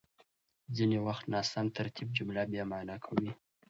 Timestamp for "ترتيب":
1.77-2.07